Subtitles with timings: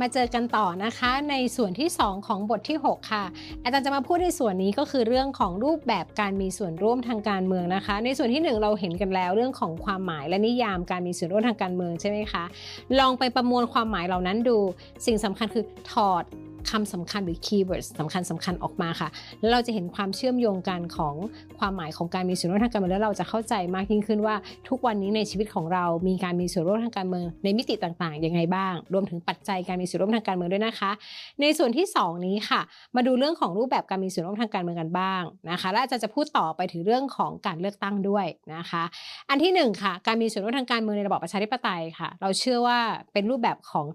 [0.00, 3.24] มาเจอกันต่อนะคะ ในส่วนที่ 2 ของบทที่ 6 ค่ะ
[3.62, 12.44] อาจารย์จะมาพูดในส่วนนี้ก็คือเรื่องของรูปแบบการมีส่วนร่วมทางการเมืองนะคะ ในส่วนที่ 1 เราเห็นกันแล้วเรื่องของความหมายและนิยามการมีส่วนร่วมทางการเมืองใช่ไหมคะ
[12.98, 14.58] ลองไปประมวลความหมายเหล่านั้นดู
[15.06, 16.24] สิ่งสำคัญคือถอด
[16.70, 19.08] คำสำคัญหรือ keywords สำคัญสำคัญออกมาค่ะ
[19.40, 21.14] แล้วเราจะเห็นความเชื่อมโยงกันของ
[21.58, 24.34] ความหมายของการมีส่วนร่วมทางการเมืองแล้วเราจะเข้าใจมากยิ่งขึ้นว่า
[24.68, 30.90] ทุกวันนี้ในชีวิตของเรามีการมีส่วนร่วมทางการเมืองในมิติต่างๆยังไงบ้าง รวมถึงปัจจัยการมีส่วนร่วมทางการเมืองด้วยนะคะ
[31.40, 32.60] ในส่วนที่ 2 นี้ค่ะ
[32.96, 38.82] มาดูเรื่องของรูปแบบการมีส่วนร่วมทางการเมืองกันบ้างนะคะและอาจารย์จะพูดต่อไปถึงเรื่องของการเลือกตั้งด้วยนะคะ
[39.30, 42.78] อันที่ 1 ค่ะ การมีส่วนร่วมทางการเมืองในระบอบประชาธิปไตยค่ะ เราเชื่อว่า
[43.12, 43.86] เป็นรูปแบบของ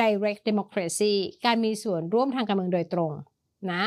[0.00, 1.14] direct democracy
[1.46, 3.12] การมีส่วนร่วม่วมทางการเมืองโดยตรง
[3.72, 3.82] นะ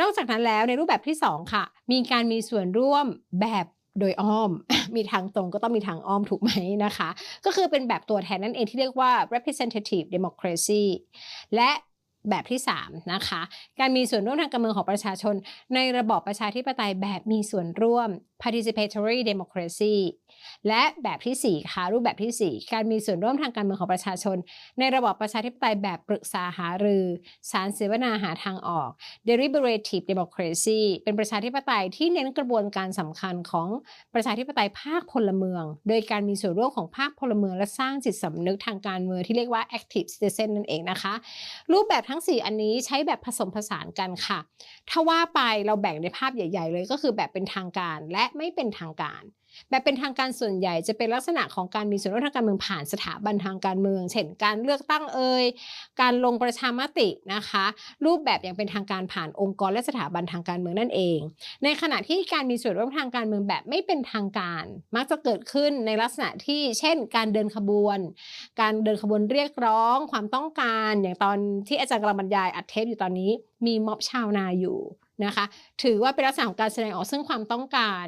[0.00, 3.06] นอกจากนั้นแล้วในรูปแบบที่ 2 ค่ะ มีการมีส่วนร่วม
[3.40, 3.66] แบบ
[4.00, 4.50] โดยอ้อม
[4.96, 6.50] มีทางตรงก็ต้องมีทางอ้อมถูกไหม
[6.84, 7.08] นะคะ
[7.44, 10.84] ก็คือเป็นแบบตัวแทนนั่นเองที่เรียกว่า representative democracy
[11.54, 11.70] และ
[12.30, 13.42] แบบที่3นะคะ
[13.80, 15.34] การมีส่วนร่วมทางการเมืองของประชาชน
[15.74, 18.08] ในระบอบประชาธิปไตยแบบมีส่วนร่วม
[18.42, 19.94] participatory democracy
[20.68, 24.36] และแบบที่ 4 ค่ะ รูปแบบที่ 4 การมีส่วนร่วมทางการเมืองของประชาชน
[24.78, 27.04] ในระบอบประชาธิปไตยแบบปรึกษาหารือ
[27.50, 28.90] สารเสวนาหาทางออก
[29.28, 33.68] deliberative democracy เป็นประชาธิปไตยที่เน้นกระบวนการสำคัญของ
[34.14, 41.14] ประชาธิปไตยภาคพลเมือง โดยการมีส่วนร่วมของภาคพลเมือง และสร้างจิตสำนึกทางการเมืองที่เรียกว่า active citizen นั่นเองนะคะ
[41.72, 44.38] รูปแบบทั้ง้ง 4 อันนี้ใช้แบบผสมผสานกันค่ะ
[44.90, 49.22] ถ้าว่าไปเราแบ่งในภาพใหญ่ ๆ เลยก็คือแบบเป็นทางการและไม่เป็นทางการ
[49.70, 55.44] แบบเป็นทางการส่วนใหญ่จะเป็นลักษณะของการมีส่วนร่วมทางการเมืองผ่านสถาบันทางการเมือง เช่น การเลือกตั้งเอ่ย
[56.00, 57.64] การลงประชามตินะคะ
[58.04, 61.18] รูปแบบอย่างเป็นทางการผ่านองค์กรและสถาบันทางการเมืองนั่นเอง
[61.64, 64.64] ในขณะที่การมีส่วนร่วมทางการเมืองแบบไม่เป็นทางการ
[64.96, 67.98] มักจะเกิดขึ้นในลักษณะที่เช่น การเดินขบวน
[68.60, 73.30] การเดินขบวนเรียกร้อง ความต้องการอย่างตอนที่อาจารย์กำลังบรรยายอัดเทปอยู่ตอนนี้
[73.66, 74.78] มีม็อบชาวนาอยู่
[75.24, 75.44] นะคะ
[75.82, 78.04] ถือว่าเป็นลักษณะของการแสดงออกซึ่งความต้องการ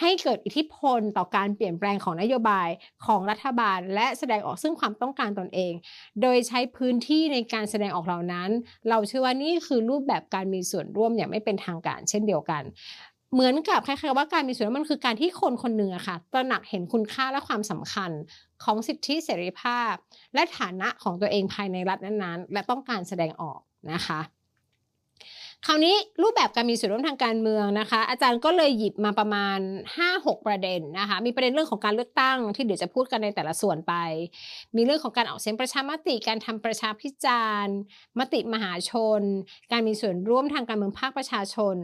[0.00, 2.68] ให้เกิดอิทธิพลต่อการเปลี่ยนแปลงของนโยบาย
[3.06, 5.72] ของรัฐบาล และแสดงออกซึ่งความต้องการตนเอง
[6.22, 8.50] โดยใช้พื้นที่ในการแสดงออกเหล่านั้น
[8.88, 12.62] เราเชื่อว่านี่คือรูปแบบการมีส่วนร่วมอย่างไม่เป็นทางการ เช่นเดียวกัน
[13.32, 18.10] เหมือนกับคล้ายๆว่าการมีส่วนร่วมมันคือการที่คนคนหนึ่งอะค่ะ ตระหนักเห็นคุณค่าและความสำคัญ
[18.64, 19.92] ของสิทธิเสรีภาพ
[20.34, 23.60] และฐานะของตัวเองภายในรัฐนั้นๆ และต้องการแสดงออก
[23.92, 24.20] นะคะ
[25.66, 29.58] คราวนี้รูปแบบการมีส่วนร่วมทางการเมืองนะคะ อาจารย์ก็เลยหยิบมาประมาณ
[29.98, 33.94] 5-6 ประเด็นนะคะมีประเด็นเรื่องของการเลือกตั้งที่เดี๋ยวจะพูดกันในแต่ละส่วนไป
[34.76, 37.76] มีเรื่องของการออกเสียงประชามติการทำประชาพิจารณ์
[38.18, 39.22] มติมหาชน
[39.72, 41.76] การมีส่วนร่วมทางการเมืองภาคประชาชน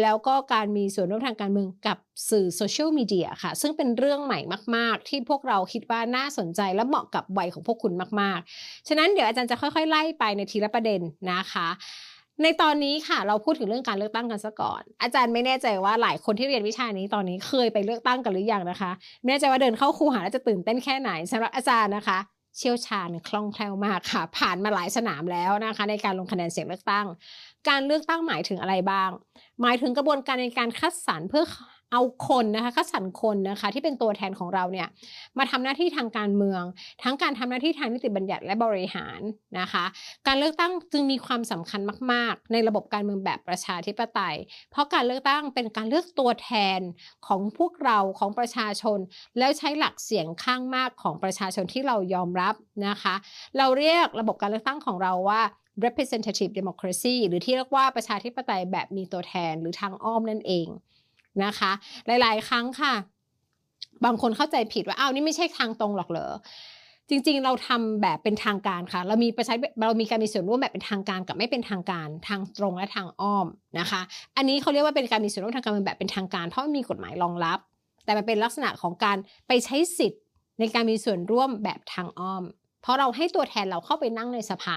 [0.00, 1.98] แล้วก็การมีส่วนร่วมทางการเมืองกับ
[2.30, 4.40] สื่อโซเชียลมีเดียค่ะ ซึ่งเป็นเรื่องใหม่
[4.76, 11.00] มาก ๆ ที่พวกเราคิดว่าน่าสนใจและเหมาะกับวัยของพวกคุณมาก ๆ ฉะนั้นเดี๋ยวอาจารย์จะค่อย ๆ ไล่ไปในทีละประเด็น
[11.32, 11.68] นะคะ
[12.42, 18.90] ในตอนนี้ค่ะ เราพูดถึงเรื่องการเลือกตั้งกันซะก่อน อาจารย์ไม่แน่ใจว่าหลายคนที่เรียนวิชานี้ตอนนี้เคยไปเลือกตั้งกันหรือยังนะคะ
[19.22, 22.18] ไม่แน่ใจว่าเดินเข้าคูหาแล้วจะตื่นเต้นแค่ไหนสำหรับอาจารย์นะคะ
[22.56, 27.06] เชี่ยวชาญคล่องแคล่วมากค่ะ ผ่านมาหลายสนามแล้วนะคะ ในการลงคะแนนเสียงเลือกตั้ง
[27.68, 29.10] การเลือกตั้งหมายถึงอะไรบ้าง
[29.62, 31.44] หมายถึงกระบวนการในการคัดสรรเพื่อ
[31.92, 34.88] เอาคนนะคะคัดสรรคนนะคะที่เป็นตัวแทนของเราเนี่ย
[35.38, 36.62] มาทำหน้าที่ทางการเมือง
[37.02, 39.20] ทั้งการทำหน้าที่ทางนิติบัญญัติและบริหาร
[39.58, 39.84] นะคะ
[40.26, 41.80] การเลือกตั้งจึงมีความสำคัญ
[42.12, 44.36] มาก ๆ ในระบบการเมืองแบบประชาธิปไตย
[44.70, 46.80] เพราะการเลือกตั้งเป็นการเลือกตัวแทน
[47.26, 48.98] ของพวกเราของประชาชน
[49.38, 52.54] แล้วใช้หลักเสียงข้างมากของประชาชนที่เรายอมรับ
[52.86, 53.14] นะคะ
[53.58, 55.42] เราเรียกระบบการเลือกตั้งของเราว่า
[55.84, 60.68] representative democracy หรือที่เรียกว่าประชาธิปไตยแบบมีตัวแทนหรือทางอ้อมนั่นเอง
[61.44, 61.72] นะคะ
[62.06, 62.94] หลาย ๆ ครั้งค่ะ
[64.04, 66.32] บางคนเข้าใจผิดว่าอ้าวนี่ไม่ใช่ทางตรงหรอกเหรอ
[67.10, 69.54] จริงๆ เราทำแบบเป็นทางการค่ะ เรามีประชา
[69.86, 73.46] เรามีการมีส่วนร่วมแบบเป็นทางการกับไม่เป็นทางการทางตรงและทางอ้อม
[73.78, 74.00] นะคะ
[74.36, 77.58] อันนี้เขาเรียกว่าเป็นการมีส่วนร่วมทางการเมืองแบบเป็นทางการ เพราะมีกฎหมายรองรับ
[78.04, 79.16] แต่มันเป็นลักษณะของการ
[79.48, 80.22] ไปใช้สิทธิ์
[80.60, 82.42] ในการมีส่วนร่วมแบบทางอ้อม
[82.82, 84.76] เพราะเราให้ตัวแทนเราเข้าไปนั่งในสภา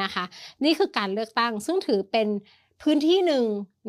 [0.00, 0.24] นะคะ
[0.64, 2.28] นี่คือการเลือกตั้งซึ่งถือเป็น
[2.82, 3.44] พื้นที่หนึ่ง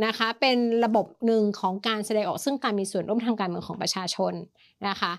[0.05, 4.33] นะคะเป็นระบบหนึ่งของการแสดงออกซึ่งการมีส่วนร่วมทางการเมืองของประชาชน
[4.87, 5.11] นะคะ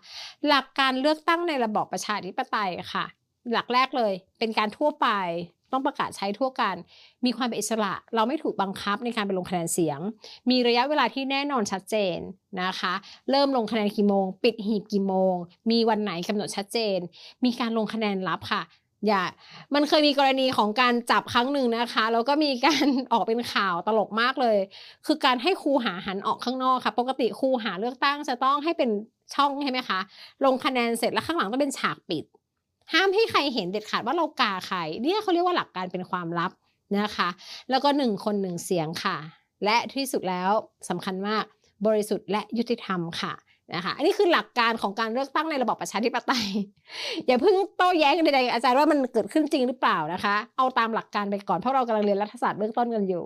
[0.49, 3.05] หลักการเลือกตั้งในระบอบประชาธิปไตยค่ะ
[3.53, 5.09] หลักแรกเลยเป็นการทั่วไป
[5.73, 6.75] ต้องประกาศใช้ทั่วกัน
[7.25, 10.01] มีความเป็นอิสระ เราไม่ถูกบังคับในการไปลงคะแนนเสียง
[10.51, 12.19] มีระยะเวลาที่แน่นอนชัดเจน
[12.63, 12.95] นะคะ
[13.31, 15.35] เริ่มลงคะแนนกี่โมง ปิดหีบกี่โมง
[15.71, 16.99] มีวันไหนกำหนดชัดเจน
[17.45, 18.63] มีการลงคะแนนลับค่ะ
[19.07, 19.23] อย่า
[19.75, 24.59] มันเคยมีกรณีของการจับครั้งหนึ่งนะคะ แล้วก็มีการออกเป็นข่าวตลกมากเลย
[25.07, 28.91] คือการให้ครูหาหันออกข้างนอกค่ะ ปกติครูหาเลือกตั้งจะต้องให้เป็น
[29.35, 29.99] ช่องใช่ไหมคะ
[30.45, 32.25] ลงคะแนนเสร็จแล้วข้างหลังต้องเป็นฉากปิด
[32.93, 36.51] ห้ามให้ใครเห็นเด็ดขาดว่าเรากาใคร เนี่ยเขาเรียกว่าหลักการเป็นความลับ
[36.99, 37.29] นะคะ
[37.71, 39.17] แล้วก็หนึ่งคนหนึ่งเสียงค่ะ
[39.65, 40.51] และที่สุดแล้ว
[40.89, 41.45] สำคัญมาก
[41.87, 43.33] บริสุทธิ์และยุติธรรมค่ะ
[43.73, 46.47] นะคะอันนี้คือหลักการของการเลือกตั้งในระบอบประชาธิปไตย
[47.27, 53.25] อย่าเพิ่งโต้แย้งใดๆอาจารย์ว่ามันเกิดขึ้นจริงหรือเปล่านะคะ เอาตามหลักการไปก่อนเพราะเรากำลังเรียนรัฐศาสตร์เบื้องต้นกันอยู่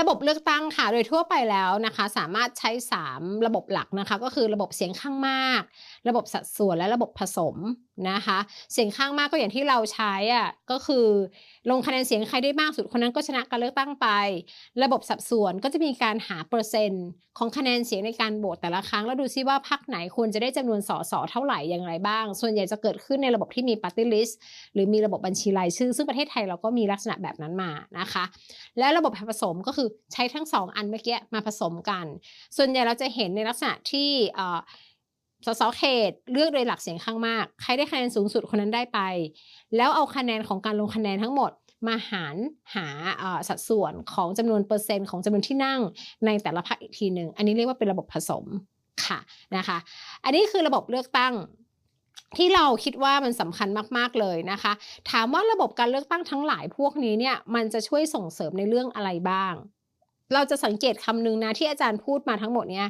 [0.00, 2.70] ระบบเลือกตั้งค่ะโดยทั่วไปแล้วนะคะ สามารถใช้
[3.10, 5.62] 3 ระบบหลักนะคะ ก็คือระบบเสียงข้างมาก
[6.08, 7.56] ระบบสัดส่วนและระบบผสม
[8.10, 8.38] นะคะ
[8.72, 11.06] เสียงข้างมากก็อย่างที่เราใช้อะก็คือ
[11.70, 14.06] ลงคะแนนเสียงใครได้มากสุดคนนั้นก็ชนะการเลือกตั้งไป
[14.82, 17.06] ระบบสัดส่วนก็จะมีการหาเปอร์เซ็นต์
[17.38, 24.34] ของคะแนนเสียงในการโหวตแต่ละครั้ง แล้วดูซิว่าพรรคไหนควรจะได้จำนวนสสเท่าไหร่อย่างไรบ้าง ส่วนใหญ่จะเกิดขึ้นในระบบที่มี party list
[24.74, 28.24] หรือมีระบบบัญชีรายชื่อ ซึ่งประเทศไทยเราก็มีลักษณะแบบนั้นมานะคะ
[28.78, 32.06] แล้วระบบผสมก็คือใช้ทั้งสองอันเมื่อกี้มาผสมกัน
[32.56, 34.10] ส่วนใหญ่เราจะเห็นในลักษณะที่
[35.46, 39.00] สสเขตเลือกโดยหลักเสียงข้างมาก ใครได้คะแนนสูงสุดคนนั้นได้ไป
[39.76, 41.50] แล้วเอาคะแนนของการลงคะแนนทั้งหมด
[41.88, 42.36] มาหาร
[42.74, 42.86] หา
[43.48, 45.80] สัดส่วนของจำนวนเปอร์เซ็นต์ของจำนวนที่นั่ง
[46.26, 48.44] ในแต่ละพรรคอีกทีหนึ่งอันนี้เรียกว่าเป็นระบบผสม
[49.06, 49.18] ค่ะ
[49.56, 49.78] นะคะ
[50.24, 51.34] อันนี้คือระบบเลือกตั้ง
[52.36, 54.72] ที่เราคิดว่ามันสำคัญมากๆเลยนะคะ
[55.10, 59.54] ถามว่าระบบการเลือกตั้งทั้งหลายพวกนี้เนี่ยมันจะช่วยส่งเสริมในเรื่องอะไรบ้าง
[60.34, 62.88] เราจะสังเกตคำนึงนะที่อาจารย์พูดมาทั้งหมดเนี่ย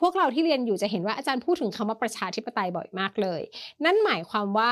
[0.00, 3.40] พวกเราที่เรียนอยู่จะเห็นว่าอาจารย์พูดถึงคำว่าประชาธิปไตยบ่อยมากเลย
[3.84, 4.70] นั่นหมายความว่า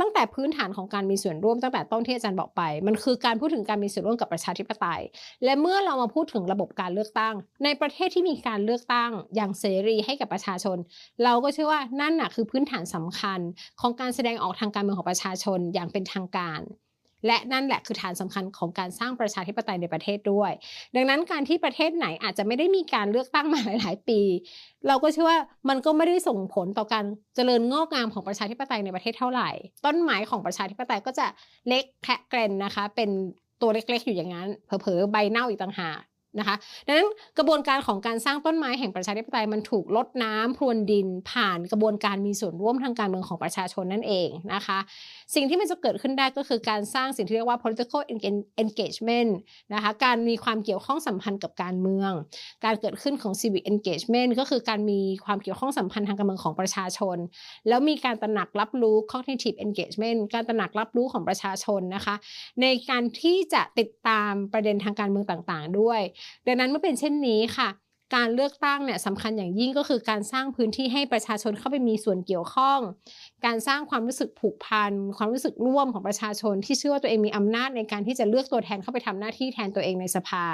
[0.00, 5.02] ตั้งแต่พื้นฐานของการมีส่วนร่วมตั้งแต่ต้นที่อาจารย์บอกไป มันคือการพูดถึงการมีส่วนร่วมกับประชาธิปไตย
[5.44, 7.34] และเมื่อเรามาพูดถึงระบบการเลือกตั้ง
[7.64, 10.78] ในประเทศที่มีการเลือกตั้งอย่างเสรีให้กับประชาชน
[11.24, 13.40] เราก็เชื่อว่านั่นน่ะคือพื้นฐานสำคัญ
[13.80, 16.60] ของการแสดงออกทางการเมืองของประชาชนอย่างเป็นทางการ
[17.26, 20.52] และนั่นแหละคือฐานสำคัญของการสร้างประชาธิปไตยในประเทศด้วย
[20.96, 24.20] ดังนั้นการที่ประเทศไหนอาจจะไม่ได้มีการเลือกตั้งมาหลาย ๆ ปี
[24.88, 25.38] เราก็เชื่อว่า
[25.68, 27.04] มันก็ไม่ได้ส่งผลต่อการ
[27.36, 29.50] เจริญงอกงามของประชาธิปไตยในประเทศเท่าไหร่
[29.84, 31.26] ต้นไม้ของประชาธิปไตยก็จะ
[31.68, 33.10] เล็กแคะเกรนนะคะ เป็น
[33.60, 35.98] ตัวเล็ก ๆ อยู่อย่างนั้น เผลอ ๆ ใบเน่าอีกต่างหาก
[36.38, 37.08] นะคะดังนั้น
[37.38, 44.78] กระบวนการของการสร้างต้นไม้แห่งประชาธิปไตยมันถูกลดน้ำพรวนดิน ผ่านกระบวนการมีส่วนร่วมทางการเมืองของประชาชนนั่นเองนะคะ
[45.34, 48.02] สิ่งที่มันจะเกิดขึ้นได้ก็คือการสร้างสิ่งที่เรียกว่า political
[48.62, 49.30] engagement
[49.74, 52.12] นะคะการมีความเกี่ยวข้องสัมพันธ์กับการเมือง
[52.64, 57.16] การเกิดขึ้นของ civic engagement ก็คือการมีความเกี่ยวข้องสัมพันธ์ทางการเมืองของประชาชน
[57.68, 62.14] แล้วมีการตระหนักรับรู้ cognitive engagement การตระหนักรับรู้ของประชาชนนะคะ
[62.62, 66.00] ในการที่จะติดตามประเด็นทางการเมืองต่างๆ ด้วย
[66.46, 67.68] ดังนั้นเมื่อเป็นเช่นนี้ค่ะ
[68.16, 72.78] การเลือกตั้งเนี่ยสำคัญอย่างยิ่งก็คือการสร้างพื้นที่ให้ประชาชนเข้าไปมีส่วนเกี่ยวข้อง
[73.44, 80.44] การสร้างความรู้สึกผูกพัน ความรู้สึกร่วมของประชาชน ที่เชื่อว่าตัวเองมีอำนาจในการที่จะเลือกตัวแทนเข้าไปทำหน้าที่แทนตัวเองในสภา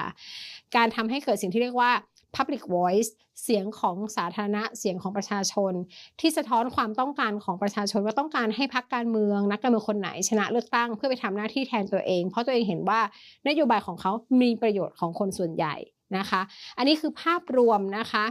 [0.76, 1.92] การทำให้เกิดสิ่งที่เรียกว่า
[2.36, 3.10] Public Voice
[3.42, 5.72] เสียงของสาธารณะเสียงของประชาชน
[6.20, 13.00] ที่สะท้อนความต้องการของประชาชนว่าต้องการให้พรรคการเมือง นักการเมืองคนไหนชนะเลือกตั้งเพื่อไปทำหน้าที่แทนตัวเอง เพราะตัวเองเห็นว่า
[13.48, 15.74] นโยบายของเขามีประโยชน์ของคนส่วนใหญ่
[16.18, 16.40] นะคะ
[16.78, 18.24] อันนี้คือภาพรวมนะคะ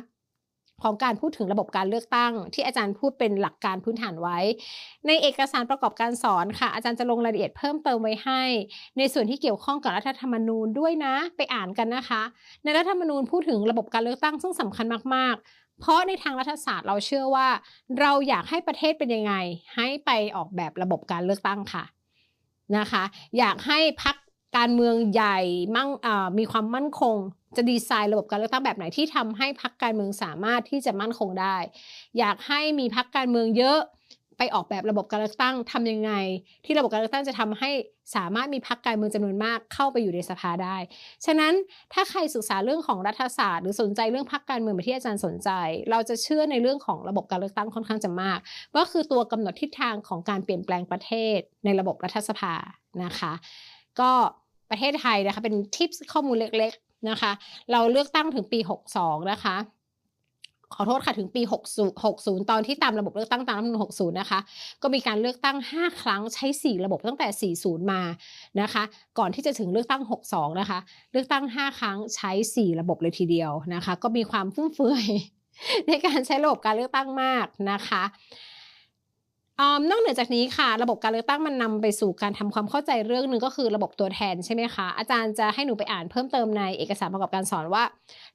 [0.83, 4.38] ของการพูดถึงระบบการเลือกตั้ง ที่อาจารย์พูดเป็นหลักการพื้นฐานไว้
[5.07, 8.41] ในเอกสารประกอบการสอนค่ะ อาจารย์จะลงรายละเอียดเพิ่มเติมไว้ให้
[8.98, 12.21] ในส่วนที่เกี่ยวข้องกับรัฐธรรมนูญด้วยนะไปอ่านกันนะคะ
[12.63, 17.48] ในรัฐธรรมนูญพูดถึงระบบการเลือกตั้งซึ่งสำคัญมากๆ เพราะในทางรัฐศาสตร์เราเชื่อว่า
[18.00, 19.33] เราอยากให้ประเทศเป็นยังไง
[19.75, 21.83] ให้ไปออกแบบระบบการเลือกตั้งค่ะ
[22.77, 23.03] นะคะ
[23.38, 24.15] อยากให้พัก
[24.58, 25.39] การเมืองใหญ่
[25.75, 25.89] มั่ง
[26.39, 27.15] มีความมั่นคง
[27.58, 31.58] จะดีไซน์ระบบการเลือกตั้งแบบไหนที่ทำให้พรรคการเมืองสามารถที่จะมั่นคงได้
[32.18, 33.79] อยากให้มีพรรคการเมืองเยอะ
[34.38, 36.12] ไปออกแบบระบบการเลือกตั้งทำยังไง
[36.65, 37.70] ที่ระบบการเลือกตั้งจะทำให้
[38.15, 40.77] สามารถมีพรรคการเมืองจำนวนมากเข้าไปอยู่ในสภาได้
[41.25, 41.53] ฉะนั้น
[41.94, 45.50] ถ้าใครศึกษาเรื่องของรัฐศาสตร์ หรือสนใจเรื่องพรรคการเมืองแบบที่อาจารย์สนใจ
[45.91, 48.39] เราจะเชื่อในเรื่องของระบบการเลือกตั้งค่อนข้างจะมาก
[48.75, 52.53] ว่าคือตัวกำหนดทิศทางของการเปลี่ยนแปลงประเทศในระบบรัฐสภา
[53.03, 53.34] นะคะ
[54.01, 54.12] ก็
[54.70, 57.32] ประเทศไทยนะคะ เป็นทิปข้อมูลเล็กๆนะคะ
[57.72, 58.60] เราเลือกตั้งถึงปี
[58.96, 59.56] 62 นะคะ
[60.75, 61.41] ขอโทษค่ะถึงปี
[61.74, 64.39] 60 60 ตอนที่ตามระบบเลือกตั้งตามรัฐธรรมนูญ60 นะคะ
[64.82, 68.01] ก็มีการเลือกตั้ง 5 ครั้งใช้ 4 ระบบตั้งแต่ 40 มา
[68.62, 68.84] นะคะ
[69.20, 70.01] ก่อนที่จะถึงเลือกตั้ง
[70.32, 70.79] 62 นะคะ
[71.12, 75.06] เลือกตั้ง 5 ครั้งใช้ 4 ระบบเลยทีเดียวนะคะ ก็มีความฟุ่มเฟือย
[75.88, 78.03] ในการใช้ระบบการเลือกตั้งมากนะคะ
[79.89, 87.84] นอกเหนือจากนี้ค่ะ ระบบการเลือกตั้งมันนำไปสู่การทำความเข้าใจเรื่องหนึ่งก็คือระบบตัวแทนใช่ไหมคะอาจารย์จะให้หนูไปอ่านเพิ่มเติมในเอกสารประกอบการสอนว่า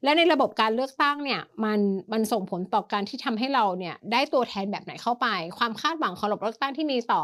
[0.03, 1.79] แล้วในระบบการเลือกตั้งเนี่ยมัน
[2.11, 5.27] มันส่งผลต่อการที่ทำให้เราเนี่ยได้ตัวแทนแบบไหนเข้าไป
[5.57, 7.21] ความคาดหวังของระบบเลือกตั้งที่มีต่อ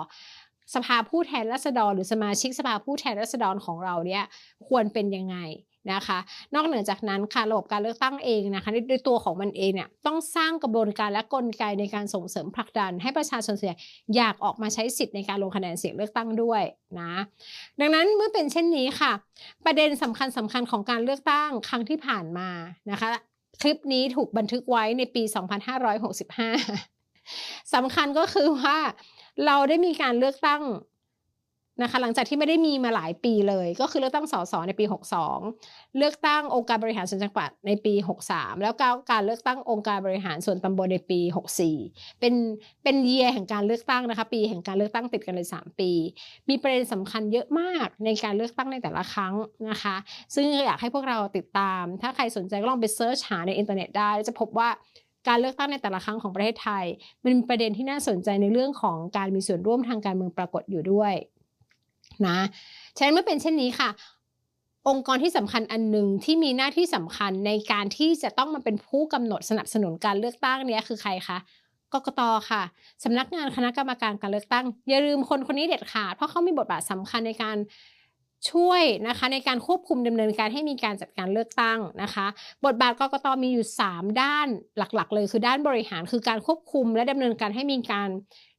[0.75, 4.23] สภาผู้แทนราษฎร หรือสมาชิกสภาผู้แทนราษฎรของเราเนี่ย
[4.67, 5.37] ควรเป็นยังไง
[5.93, 6.19] นะคะ
[6.55, 13.77] นอกเหนือจากนั้นค่ะระบบการเลือกตั้งเองนะคะด้วยตัวของมันเองเนี่ยต้องสร้างกระบวนการและกลไกในการส่งเสริมผลักดัน ให้ประชาชนเสีย
[14.15, 16.63] อยากออกมาใช้สิทธิ์ในการลงคะแนนเสียงเลือกตั้งด้วย
[16.99, 17.13] นะ
[17.79, 19.11] ดังนั้นเมื่อเป็นเช่นนี้ค่ะ
[19.65, 22.49] ประเด็นสำคัญสำคัญของการเลือกตั้งครั้งที่ผ่านมา
[22.91, 23.09] นะคะ
[23.61, 25.23] คลิปนี้ถูกบันทึกไว้ในปี
[26.09, 28.77] 2565สำคัญก็คือว่า
[29.45, 30.61] เราได้มีการเลือกตั้ง
[31.81, 34.85] นะคะหลังจากที่ไม่ได้มีมาหลายปีเลย ก็คือเลือกตั้งสสในปี
[35.39, 37.93] 62 เลือกตั้งองค์การบริหารส่วนจังหวัดในปี
[38.27, 38.73] 63 แล้ว
[39.11, 41.19] การเลือกตั้งองค์การบริหารส่วนตำบลในปี
[41.69, 42.33] 64 เป็น
[42.83, 45.91] เป็นเยียแห่งการเลือกตั้งนะคะปีแห่งการเลือกตั้งติดกันเลย 3 ปี
[46.49, 49.33] มีประเด็นสำคัญเยอะมากในการเลือกตั้งในแต่ละครั้ง
[49.69, 49.95] นะคะ
[50.35, 54.69] ซึ่งอยากให้พวกเราติดตาม ถ้าใครสนใจก็ลองไป search หาในอินเทอร์เน็ตได้จะพบว่า
[55.29, 56.85] การเลือกตั้งในแต่ละครั้งของประเทศไทย
[57.23, 61.13] มันมีประเด็นที่น่าสนใจในเรื่องของการมีส่วนร่วมทางการเมืองปรากฏอยู่ด้วย
[62.27, 62.37] นะ
[62.97, 63.89] ฉะนั้นเมื่อเป็นเช่นนี้ค่ะ
[64.89, 71.37] องค์กรที่สำคัญอันหนึ่งที่มีหน้าที่สำคัญในการที่จะต้องมาเป็นผู้กำหนดสนับสนุนการเลือกตั้งเนี้ยคือใครคะ
[71.93, 72.61] กกตค่ะ
[73.03, 77.57] สำนักงานคณะกรรมการการเลือกตั้ง อย่าลืมคนคนนี้เด็ดขาดเพราะเขามีบทบาทสำคัญในการ
[78.51, 82.25] ช่วยนะคะในการควบคุมดำเนินการให้มีการจัดการเลือกตั้งนะคะ
[82.65, 84.47] บทบาทกกตมีอยู่ 3 ด้าน
[84.77, 88.09] หลักๆ เลยคือด้านบริหารคือการควบคุมและดำเนินการให้มีการ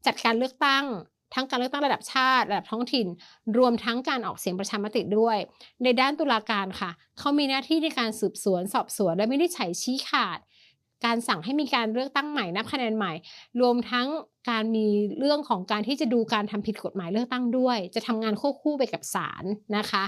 [0.07, 0.85] จัดการเลือกตั้ง
[1.35, 3.07] ทั้งการเลือกตั้งระดับชาติ ระดับท้องถิ่น
[3.59, 5.37] รวมทั้งการออกเสียงประชามติด้วย
[5.83, 10.39] ในด้านตุลาการค่ะ เขามีหน้าที่ในการสืบสวน สอบสวน และไม่ได้ใช้ชี้ขาด
[11.05, 13.13] การสั่งให้มีการเลือกตั้งใหม่นับคะแนนใหม่
[13.61, 14.09] รวมทั้ง
[14.51, 14.87] การมี
[15.19, 19.45] เรื่องของการที่จะดูการทำผิดกฎหมายเลือกตั้งด้วย จะทำงานควบคู่ไปกับศาล
[19.77, 20.03] นะคะ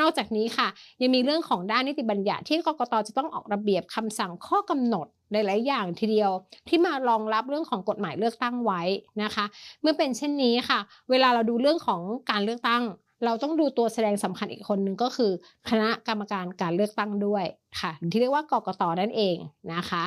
[0.00, 0.68] นอกจากนี้ค่ะ
[1.00, 6.30] ยังมีเรื่องของด้านนิติบัญญัติที่กกตจะต้องออกระเบียบคำสั่งข้อกำหนดหลายๆอย่างทีเดียว
[6.68, 8.82] ที่มารองรับเรื่องของกฎหมายเลือกตั้งไว้
[9.22, 9.44] นะคะ
[9.82, 10.78] เมื่อเป็นเช่นนี้ค่ะ
[11.10, 12.82] เวลาเราดูเรื่องของการเลือกตั้ง
[13.24, 15.32] เราต้องดูตัวแสดงสำคัญอีกคนหนึ่งก็คือ
[15.70, 17.44] คณะกรรมการการเลือกตั้งด้วย
[17.80, 19.36] ค่ะที่เรียกว่ากกตนั่นเอง
[19.74, 20.04] นะคะ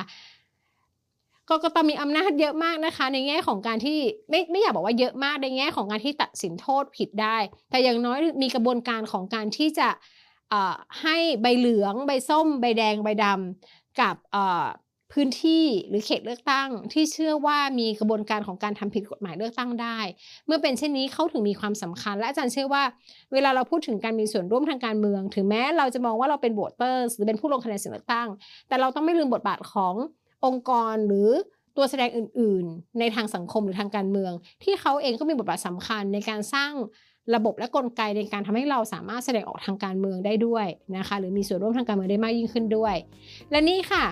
[1.50, 3.98] กกตมีอำนาจเยอะมากนะคะ ในแง่ของการที่
[4.30, 7.36] ไม่ไม่อยากบอกว่าเยอะมากในแง่ของการที่ตัดสินโทษผิดได้
[7.70, 9.88] แต่อย่างน้อยมีกระบวนการของการที่จะ
[11.02, 14.16] ให้ใบเหลือง ใบส้ม ใบแดงใบดำกับ
[15.14, 19.98] พื้นที่หรือเขตเลือกตั้ง ที่เชื่อว่ามีกระบวนการของการทำผิดกฎหมายเลือกตั้งได้
[20.46, 22.82] เมื่อเป็นเช่นนี้เขาถึงมีความสำคัญ และอาจารย์เชื่อว่า
[23.32, 28.28] เวลาเราพูดถึงการมีส่วนร่วมทางการเมือง ถึงแม้เราจะมองว่าเราเป็น voter หรือเป็นผู้ลงคะแนนเสียงเลือกตั้ง
[28.68, 29.94] แต่เราต้องไม่ลืมบทบาทของ
[30.46, 31.30] องค์กรหรือ
[31.76, 36.72] ตัวแสดงอื่น ๆ ในทางสังคมหรือทางการเมือง ที่เขาเองก็มีบทบาทสำคัญในการสร้าง
[37.34, 40.66] ระบบและกลไกในการทำให้เราสามารถแสดงออกทางการเมืองได้ด้วย
[40.96, 42.94] นะคะ หรือมีส่วนร่วมทางการเมืองได้มากยิ่งขึ้นด้วย
[43.50, 44.04] และนี่ค่ะ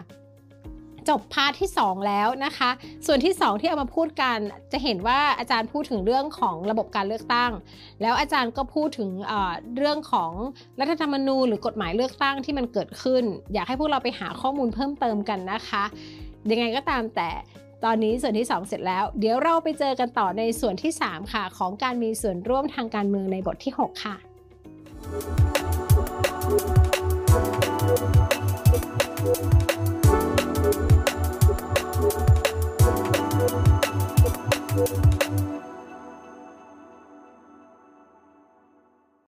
[1.09, 2.71] จบ part ที่ 2 แล้วนะคะ
[3.07, 4.39] ส่วนที่ 2 ที่เอามาพูดกัน
[4.73, 7.53] จะเห็นว่าอาจารย์พูดถึงเรื่องของระบบการเลือกตั้ง
[8.03, 10.33] แล้วอาจารย์ก็พูดถึงเเรื่องของ
[10.81, 15.85] รัฐธรรมนูญหรือกฎหมายเลือกตั้งที่มันเกิดขึ้น อยากให้พวกเราไปหาข้อมูลเพิ่มเติมกันนะคะ
[16.51, 17.31] ยังไงก็ตามแต่
[17.85, 24.17] ตอนนี้ส่วนที่ 2 เสร็จแล้ว เดี๋ยวเราไปเจอกันต่อในส่วนที่ 3 ค่ะ ของการมีส่วนร่วมทางการเมืองในบทที่ 6 ค่ะ